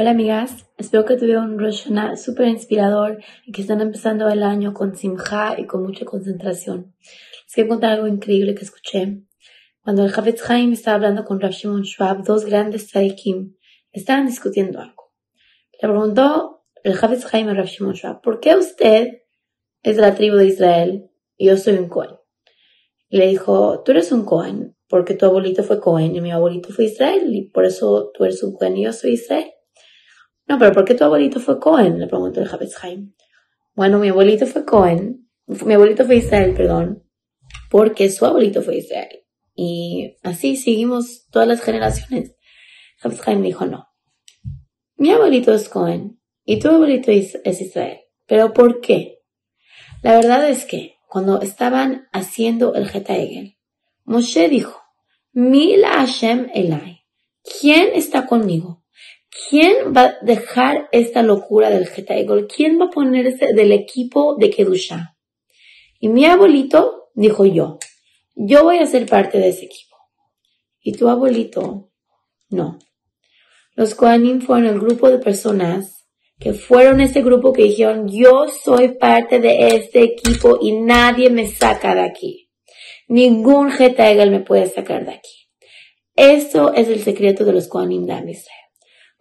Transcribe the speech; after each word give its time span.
Hola 0.00 0.10
amigas, 0.10 0.64
espero 0.76 1.04
que 1.04 1.16
tuvieron 1.16 1.54
un 1.54 1.58
Rosh 1.58 1.88
súper 2.14 2.46
inspirador 2.46 3.18
y 3.44 3.50
que 3.50 3.62
están 3.62 3.80
empezando 3.80 4.28
el 4.28 4.44
año 4.44 4.72
con 4.72 4.94
simja 4.94 5.56
y 5.58 5.66
con 5.66 5.82
mucha 5.82 6.04
concentración. 6.04 6.94
Les 7.00 7.52
quiero 7.52 7.70
contar 7.70 7.94
algo 7.94 8.06
increíble 8.06 8.54
que 8.54 8.62
escuché. 8.62 9.24
Cuando 9.80 10.04
el 10.04 10.14
Havetz 10.14 10.48
Haim 10.48 10.72
estaba 10.72 10.94
hablando 10.94 11.24
con 11.24 11.40
Rav 11.40 11.50
Shimon 11.50 11.84
Schwab, 11.84 12.22
dos 12.22 12.44
grandes 12.44 12.86
tzadikim 12.86 13.56
estaban 13.90 14.26
discutiendo 14.26 14.78
algo. 14.78 15.12
Le 15.82 15.88
preguntó 15.88 16.62
el 16.84 16.96
Havetz 16.96 17.34
Haim 17.34 17.48
a 17.48 17.54
Rav 17.54 17.66
Shimon 17.66 17.96
Schwab, 17.96 18.20
¿por 18.20 18.38
qué 18.38 18.54
usted 18.54 19.22
es 19.82 19.96
de 19.96 20.00
la 20.00 20.14
tribu 20.14 20.36
de 20.36 20.46
Israel 20.46 21.10
y 21.36 21.46
yo 21.46 21.56
soy 21.56 21.74
un 21.74 21.88
Cohen? 21.88 22.14
Y 23.08 23.18
le 23.18 23.26
dijo, 23.26 23.82
tú 23.82 23.90
eres 23.90 24.12
un 24.12 24.24
Cohen 24.24 24.76
porque 24.86 25.14
tu 25.14 25.26
abuelito 25.26 25.64
fue 25.64 25.80
Cohen 25.80 26.14
y 26.14 26.20
mi 26.20 26.30
abuelito 26.30 26.68
fue 26.68 26.84
Israel 26.84 27.34
y 27.34 27.50
por 27.50 27.64
eso 27.64 28.12
tú 28.14 28.24
eres 28.24 28.44
un 28.44 28.52
Cohen 28.52 28.76
y 28.76 28.84
yo 28.84 28.92
soy 28.92 29.14
Israel. 29.14 29.50
No, 30.48 30.58
pero 30.58 30.72
¿por 30.72 30.84
qué 30.84 30.94
tu 30.94 31.04
abuelito 31.04 31.40
fue 31.40 31.60
Cohen? 31.60 31.98
Le 31.98 32.06
preguntó 32.06 32.40
el 32.40 32.48
Javetz. 32.48 32.74
Bueno, 33.74 33.98
mi 33.98 34.08
abuelito 34.08 34.46
fue 34.46 34.64
Cohen, 34.64 35.28
mi 35.46 35.74
abuelito 35.74 36.04
fue 36.04 36.16
Israel, 36.16 36.54
perdón, 36.54 37.04
porque 37.70 38.10
su 38.10 38.24
abuelito 38.24 38.62
fue 38.62 38.78
Israel. 38.78 39.24
Y 39.54 40.16
así 40.22 40.56
seguimos 40.56 41.26
todas 41.30 41.46
las 41.46 41.60
generaciones. 41.60 42.34
Javetz 42.98 43.28
Haim 43.28 43.42
dijo, 43.42 43.66
no. 43.66 43.86
Mi 44.96 45.10
abuelito 45.10 45.52
es 45.52 45.68
Cohen 45.68 46.20
y 46.44 46.58
tu 46.58 46.68
abuelito 46.68 47.10
es 47.10 47.60
Israel. 47.60 48.00
¿Pero 48.26 48.52
por 48.52 48.80
qué? 48.80 49.18
La 50.02 50.14
verdad 50.16 50.48
es 50.48 50.64
que 50.64 50.96
cuando 51.08 51.40
estaban 51.40 52.08
haciendo 52.12 52.74
el 52.74 52.88
Geta 52.88 53.14
Moshe 54.04 54.48
dijo, 54.48 54.80
Mila 55.32 55.88
Hashem 55.88 56.50
Elai, 56.54 57.04
¿quién 57.60 57.90
está 57.94 58.26
conmigo? 58.26 58.77
¿Quién 59.48 59.94
va 59.96 60.02
a 60.02 60.18
dejar 60.22 60.88
esta 60.90 61.22
locura 61.22 61.70
del 61.70 61.86
Geta 61.86 62.14
¿Quién 62.54 62.80
va 62.80 62.86
a 62.86 62.90
ponerse 62.90 63.52
del 63.54 63.72
equipo 63.72 64.36
de 64.36 64.50
Kedusha? 64.50 65.16
Y 66.00 66.08
mi 66.08 66.24
abuelito 66.26 67.10
dijo 67.14 67.44
yo, 67.44 67.78
yo 68.34 68.64
voy 68.64 68.78
a 68.78 68.86
ser 68.86 69.06
parte 69.06 69.38
de 69.38 69.48
ese 69.48 69.66
equipo. 69.66 69.96
Y 70.80 70.92
tu 70.92 71.08
abuelito, 71.08 71.90
no. 72.50 72.78
Los 73.74 73.94
Kohanim 73.94 74.40
fueron 74.40 74.66
el 74.66 74.80
grupo 74.80 75.10
de 75.10 75.18
personas 75.18 76.06
que 76.38 76.52
fueron 76.52 77.00
ese 77.00 77.22
grupo 77.22 77.52
que 77.52 77.64
dijeron, 77.64 78.08
yo 78.08 78.46
soy 78.48 78.96
parte 78.96 79.40
de 79.40 79.76
este 79.76 80.02
equipo 80.02 80.58
y 80.60 80.72
nadie 80.72 81.30
me 81.30 81.48
saca 81.48 81.94
de 81.94 82.02
aquí. 82.02 82.50
Ningún 83.08 83.70
Geta 83.70 84.12
me 84.26 84.40
puede 84.40 84.68
sacar 84.68 85.04
de 85.04 85.12
aquí. 85.12 85.48
Eso 86.14 86.72
es 86.74 86.88
el 86.88 87.02
secreto 87.02 87.44
de 87.44 87.52
los 87.52 87.68
Kohanim 87.68 88.06
de. 88.06 88.57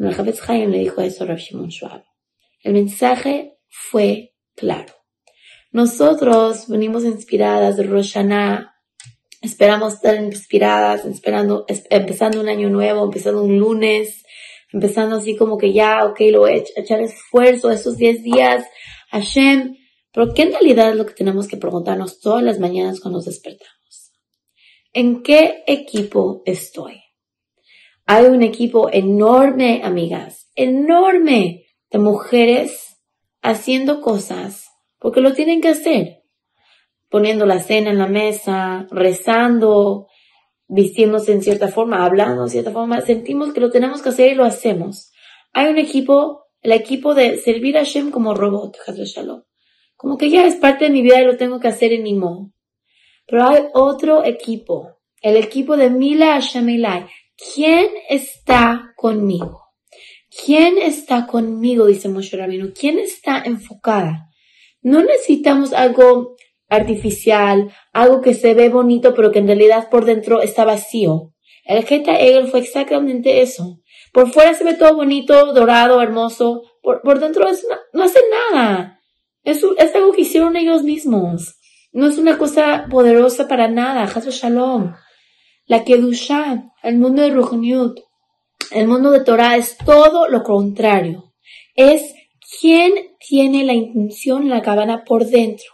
El 0.00 0.34
Chaim 0.34 0.70
le 0.70 0.78
dijo 0.78 1.02
eso 1.02 1.24
a 1.24 1.26
Rav 1.26 1.36
Shimon 1.36 1.70
Schwab, 1.70 2.02
el 2.62 2.72
mensaje 2.72 3.58
fue 3.68 4.34
claro. 4.56 4.94
Nosotros 5.72 6.68
venimos 6.68 7.04
inspiradas 7.04 7.76
de 7.76 7.82
Roshana, 7.82 8.74
esperamos 9.42 9.94
estar 9.94 10.16
inspiradas, 10.16 11.04
esperando, 11.04 11.66
empezando 11.68 12.40
un 12.40 12.48
año 12.48 12.70
nuevo, 12.70 13.04
empezando 13.04 13.42
un 13.42 13.58
lunes, 13.58 14.24
empezando 14.72 15.16
así 15.16 15.36
como 15.36 15.58
que 15.58 15.74
ya, 15.74 16.06
ok, 16.06 16.20
lo 16.30 16.40
voy 16.40 16.52
a 16.52 16.80
echar 16.80 17.02
esfuerzo 17.02 17.70
esos 17.70 17.98
10 17.98 18.22
días, 18.22 18.64
Hashem, 19.10 19.76
pero 20.12 20.32
¿qué 20.32 20.42
en 20.42 20.52
realidad 20.52 20.90
es 20.90 20.96
lo 20.96 21.04
que 21.04 21.14
tenemos 21.14 21.46
que 21.46 21.58
preguntarnos 21.58 22.20
todas 22.20 22.42
las 22.42 22.58
mañanas 22.58 23.00
cuando 23.00 23.18
nos 23.18 23.26
despertamos? 23.26 24.12
¿En 24.94 25.22
qué 25.22 25.62
equipo 25.66 26.42
estoy? 26.46 27.02
Hay 28.12 28.24
un 28.24 28.42
equipo 28.42 28.90
enorme, 28.92 29.82
amigas, 29.84 30.50
enorme 30.56 31.66
de 31.92 31.98
mujeres 32.00 33.00
haciendo 33.40 34.00
cosas 34.00 34.68
porque 34.98 35.20
lo 35.20 35.32
tienen 35.32 35.60
que 35.60 35.68
hacer. 35.68 36.24
Poniendo 37.08 37.46
la 37.46 37.60
cena 37.60 37.90
en 37.90 37.98
la 37.98 38.08
mesa, 38.08 38.88
rezando, 38.90 40.08
vistiéndose 40.66 41.30
en 41.30 41.40
cierta 41.40 41.68
forma, 41.68 42.04
hablando 42.04 42.42
de 42.42 42.50
cierta 42.50 42.72
forma. 42.72 43.00
Sentimos 43.00 43.52
que 43.52 43.60
lo 43.60 43.70
tenemos 43.70 44.02
que 44.02 44.08
hacer 44.08 44.32
y 44.32 44.34
lo 44.34 44.44
hacemos. 44.44 45.12
Hay 45.52 45.70
un 45.70 45.78
equipo, 45.78 46.46
el 46.62 46.72
equipo 46.72 47.14
de 47.14 47.36
servir 47.36 47.78
a 47.78 47.84
Shem 47.84 48.10
como 48.10 48.34
robot, 48.34 48.76
Shalom. 49.04 49.44
Como 49.96 50.18
que 50.18 50.30
ya 50.30 50.46
es 50.46 50.56
parte 50.56 50.86
de 50.86 50.90
mi 50.90 51.02
vida 51.02 51.22
y 51.22 51.26
lo 51.26 51.36
tengo 51.36 51.60
que 51.60 51.68
hacer 51.68 51.92
en 51.92 52.02
mi 52.02 52.14
modo. 52.14 52.50
Pero 53.28 53.44
hay 53.44 53.66
otro 53.72 54.24
equipo, 54.24 54.98
el 55.22 55.36
equipo 55.36 55.76
de 55.76 55.90
Mila 55.90 56.32
Hashem 56.32 56.68
¿Quién 57.54 57.88
está 58.08 58.92
conmigo? 58.96 59.62
¿Quién 60.44 60.78
está 60.78 61.26
conmigo? 61.26 61.86
Dice 61.86 62.08
Moshe 62.08 62.36
Rabino. 62.36 62.68
¿Quién 62.78 62.98
está 62.98 63.42
enfocada? 63.44 64.28
No 64.82 65.02
necesitamos 65.02 65.72
algo 65.72 66.36
artificial, 66.68 67.72
algo 67.92 68.20
que 68.20 68.34
se 68.34 68.54
ve 68.54 68.68
bonito, 68.68 69.14
pero 69.14 69.32
que 69.32 69.40
en 69.40 69.46
realidad 69.46 69.88
por 69.90 70.04
dentro 70.04 70.40
está 70.40 70.64
vacío. 70.64 71.32
El 71.64 71.84
Geta 71.84 72.18
Egel 72.18 72.48
fue 72.48 72.60
exactamente 72.60 73.42
eso. 73.42 73.80
Por 74.12 74.32
fuera 74.32 74.54
se 74.54 74.64
ve 74.64 74.74
todo 74.74 74.96
bonito, 74.96 75.52
dorado, 75.52 76.00
hermoso. 76.00 76.62
Por, 76.82 77.02
por 77.02 77.20
dentro 77.20 77.46
no 77.92 78.04
hace 78.04 78.20
nada. 78.52 79.00
Es, 79.44 79.64
algo 79.94 80.12
que 80.12 80.22
hicieron 80.22 80.56
ellos 80.56 80.82
mismos. 80.82 81.56
No 81.92 82.06
es 82.06 82.18
una 82.18 82.38
cosa 82.38 82.86
poderosa 82.90 83.48
para 83.48 83.68
nada. 83.68 84.04
Hazo 84.04 84.30
Shalom. 84.30 84.94
La 85.70 85.84
Kedusha, 85.84 86.72
el 86.82 86.98
mundo 86.98 87.22
de 87.22 87.30
Ruchniut, 87.30 88.00
el 88.72 88.88
mundo 88.88 89.12
de 89.12 89.20
Torah 89.20 89.56
es 89.56 89.76
todo 89.76 90.26
lo 90.26 90.42
contrario. 90.42 91.32
Es 91.76 92.12
quien 92.58 92.92
tiene 93.24 93.62
la 93.62 93.74
intención 93.74 94.42
en 94.42 94.48
la 94.48 94.62
cabana 94.62 95.04
por 95.04 95.26
dentro. 95.26 95.68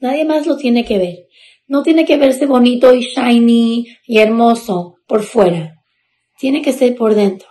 Nadie 0.00 0.26
más 0.26 0.46
lo 0.46 0.58
tiene 0.58 0.84
que 0.84 0.98
ver. 0.98 1.28
No 1.66 1.82
tiene 1.82 2.04
que 2.04 2.18
verse 2.18 2.44
bonito 2.44 2.94
y 2.94 3.04
shiny 3.04 3.86
y 4.06 4.18
hermoso 4.18 4.96
por 5.06 5.22
fuera. 5.22 5.76
Tiene 6.38 6.60
que 6.60 6.74
ser 6.74 6.94
por 6.94 7.14
dentro. 7.14 7.48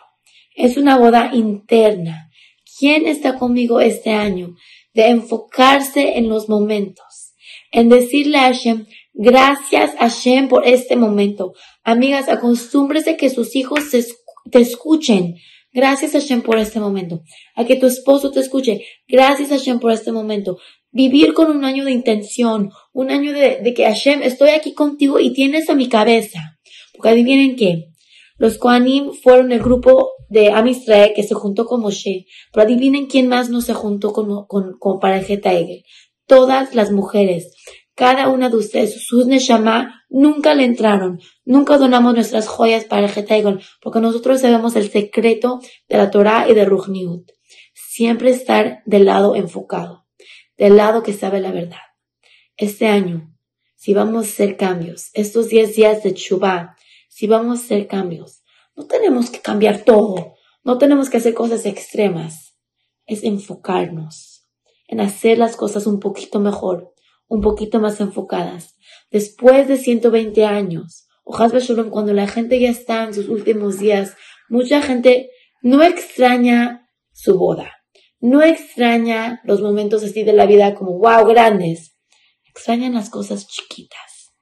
Es 0.56 0.78
una 0.78 1.00
boda 1.00 1.32
interna. 1.34 2.30
¿Quién 2.78 3.08
está 3.08 3.40
conmigo 3.40 3.80
este 3.80 4.12
año? 4.12 4.54
De 4.94 5.08
enfocarse 5.08 6.20
en 6.20 6.30
los 6.30 6.48
momentos. 6.48 7.34
En 7.72 7.90
decirle 7.90 8.38
a 8.38 8.54
Hashem, 8.54 8.86
Gracias 9.14 9.94
a 9.96 10.10
Hashem 10.10 10.48
por 10.48 10.66
este 10.66 10.96
momento. 10.96 11.54
Amigas, 11.84 12.30
acostúmbrese 12.30 13.18
que 13.18 13.30
sus 13.30 13.56
hijos 13.56 13.92
te 13.92 14.60
escuchen. 14.60 15.36
Gracias 15.74 16.16
a 16.16 16.20
Hashem 16.20 16.42
por 16.42 16.58
este 16.58 16.80
momento. 16.80 17.22
A 17.56 17.66
que 17.66 17.76
tu 17.76 17.88
esposo 17.88 18.32
te 18.32 18.40
escuche. 18.40 18.82
Gracias 19.08 19.52
a 19.52 19.58
Hashem 19.58 19.80
por 19.80 19.92
este 19.92 20.12
momento. 20.12 20.58
Vivir 20.92 21.34
con 21.34 21.50
un 21.50 21.64
año 21.64 21.86
de 21.86 21.92
intención. 21.92 22.72
Un 22.94 23.12
año 23.12 23.32
de, 23.32 23.74
que 23.74 23.86
Hashem, 23.86 24.22
estoy 24.22 24.50
aquí 24.50 24.74
contigo 24.74 25.20
y 25.20 25.32
tienes 25.34 25.70
a 25.70 25.76
mi 25.76 25.88
cabeza. 25.88 26.58
Porque 26.94 27.10
adivinen 27.10 27.56
qué. 27.56 27.90
Los 28.38 28.58
Koanim 28.58 29.12
fueron 29.14 29.52
el 29.52 29.60
grupo 29.60 30.10
de 30.30 30.52
Amisrael 30.52 31.14
que 31.14 31.24
se 31.24 31.36
juntó 31.36 31.66
con 31.66 31.82
Moshe. 31.82 32.26
Pero 32.52 32.66
adivinen 32.66 33.08
quién 33.08 33.28
más 33.28 33.50
no 33.50 33.62
se 33.62 33.74
juntó 33.74 34.12
con, 34.14 34.46
con, 34.48 34.78
con 34.78 35.00
para 35.00 35.20
el 35.20 35.84
Todas 36.28 36.76
las 36.76 36.92
mujeres 36.92 37.54
cada 37.96 38.30
una 38.30 38.50
de 38.50 38.58
ustedes, 38.58 39.06
sus 39.06 39.26
Neshama, 39.26 40.04
nunca 40.10 40.54
le 40.54 40.66
entraron. 40.66 41.20
Nunca 41.46 41.78
donamos 41.78 42.14
nuestras 42.14 42.48
joyas 42.48 42.86
para 42.86 43.08
el 43.08 43.12
Getaigon, 43.12 43.62
porque 43.82 44.00
nosotros 44.00 44.42
sabemos 44.42 44.76
el 44.76 44.90
secreto 44.90 45.60
de 45.88 45.98
la 45.98 46.10
Torah 46.10 46.50
y 46.50 46.54
de 46.54 46.66
Ruchniut. 46.66 47.30
Siempre 47.74 48.32
estar 48.32 48.82
del 48.86 49.06
lado 49.06 49.36
enfocado, 49.36 50.08
del 50.58 50.78
lado 50.78 51.04
que 51.04 51.14
sabe 51.14 51.40
la 51.40 51.52
verdad. 51.52 51.82
Este 52.58 52.88
año, 52.88 53.36
si 53.76 53.94
vamos 53.94 54.26
a 54.26 54.30
hacer 54.30 54.58
cambios, 54.58 55.10
estos 55.14 55.50
10 55.50 55.76
días 55.76 56.04
de 56.04 56.14
Chubá, 56.14 56.76
si 57.10 57.28
vamos 57.28 57.60
a 57.60 57.64
hacer 57.64 57.88
cambios, 57.88 58.44
no 58.76 58.88
tenemos 58.88 59.30
que 59.30 59.42
cambiar 59.42 59.84
todo, 59.84 60.36
no 60.64 60.78
tenemos 60.78 61.10
que 61.10 61.18
hacer 61.18 61.34
cosas 61.34 61.66
extremas. 61.66 62.56
Es 63.06 63.24
enfocarnos 63.24 64.48
en 64.88 65.02
hacer 65.02 65.38
las 65.38 65.56
cosas 65.56 65.88
un 65.88 66.00
poquito 66.00 66.40
mejor, 66.40 66.94
un 67.32 67.40
poquito 67.40 67.80
más 67.80 68.02
enfocadas. 68.02 68.76
Después 69.10 69.70
de 69.70 69.78
120 69.78 70.46
años, 70.46 71.08
o 71.24 71.38
Shalom, 71.38 71.90
cuando 71.90 72.14
la 72.14 72.28
gente 72.28 72.60
ya 72.60 72.70
está 72.70 73.06
en 73.06 73.14
sus 73.14 73.30
últimos 73.30 73.80
días, 73.80 74.18
mucha 74.50 74.82
gente 74.82 75.32
no 75.62 75.82
extraña 75.82 76.90
su 77.14 77.38
boda, 77.38 77.72
no 78.20 78.44
extraña 78.44 79.40
los 79.46 79.62
momentos 79.62 80.04
así 80.04 80.24
de 80.24 80.34
la 80.34 80.46
vida 80.46 80.76
como 80.76 80.98
wow, 80.98 81.26
grandes, 81.26 81.96
extrañan 82.50 82.96
las 82.96 83.10
cosas 83.10 83.48
chiquitas, 83.48 84.34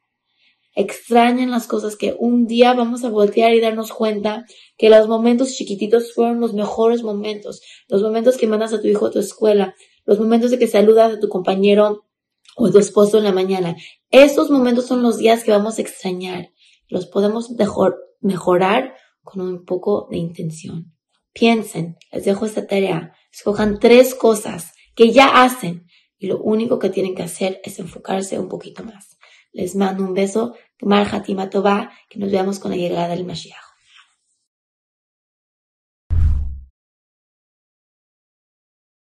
extrañan 0.73 1.51
las 1.51 1.67
cosas 1.67 1.95
que 1.95 2.15
un 2.17 2.47
día 2.47 2.73
vamos 2.73 3.03
a 3.03 3.09
voltear 3.09 3.53
y 3.53 3.61
darnos 3.61 3.91
cuenta 3.91 4.47
que 4.79 4.89
los 4.89 5.07
momentos 5.07 5.53
chiquititos 5.53 6.15
fueron 6.15 6.39
los 6.39 6.55
mejores 6.55 7.03
momentos, 7.03 7.61
los 7.87 8.01
momentos 8.01 8.35
que 8.35 8.47
mandas 8.47 8.73
a 8.73 8.81
tu 8.81 8.87
hijo 8.87 9.05
a 9.05 9.11
tu 9.11 9.19
escuela, 9.19 9.75
los 10.05 10.19
momentos 10.19 10.49
de 10.49 10.57
que 10.57 10.65
saludas 10.65 11.13
a 11.13 11.19
tu 11.19 11.29
compañero 11.29 12.08
o 12.55 12.69
tu 12.71 12.79
esposo 12.79 13.17
en 13.17 13.23
la 13.23 13.31
mañana. 13.31 13.75
Esos 14.09 14.49
momentos 14.49 14.85
son 14.85 15.01
los 15.01 15.17
días 15.17 15.43
que 15.43 15.51
vamos 15.51 15.77
a 15.77 15.81
extrañar. 15.81 16.49
Los 16.87 17.07
podemos 17.07 17.51
mejor, 17.51 17.97
mejorar 18.19 18.93
con 19.23 19.41
un 19.41 19.65
poco 19.65 20.07
de 20.09 20.17
intención. 20.17 20.93
piensen, 21.31 21.95
les 22.11 22.25
dejo 22.25 22.45
esta 22.45 22.65
tarea, 22.65 23.13
escojan 23.31 23.79
tres 23.79 24.15
cosas 24.15 24.73
que 24.95 25.11
ya 25.11 25.43
hacen 25.43 25.85
y 26.17 26.27
lo 26.27 26.41
único 26.41 26.79
que 26.79 26.89
tienen 26.89 27.15
que 27.15 27.23
hacer 27.23 27.61
es 27.63 27.79
enfocarse 27.79 28.39
un 28.39 28.49
poquito 28.49 28.83
más. 28.83 29.17
Les 29.53 29.75
mando 29.75 30.03
un 30.03 30.13
beso, 30.13 30.55
que 30.77 32.19
nos 32.19 32.31
veamos 32.31 32.59
con 32.59 32.71
la 32.71 32.77
llegada 32.77 33.07
del 33.09 33.25
Mashiach. 33.25 33.68